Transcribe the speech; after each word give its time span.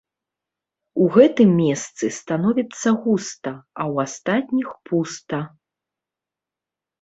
У 1.01 1.09
гэтым 1.15 1.49
месцы 1.63 2.09
становіцца 2.19 2.89
густа, 3.03 3.53
а 3.79 3.81
ў 3.91 3.93
астатніх 4.07 4.69
пуста. 4.89 5.39